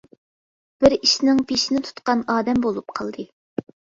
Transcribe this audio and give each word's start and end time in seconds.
بىر 0.85 0.95
ئىشنىڭ 0.97 1.41
پېشىنى 1.51 1.81
تۇتقان 1.89 2.25
ئادەم 2.35 2.63
بولۇپ 2.65 2.97
قالدى. 3.01 3.29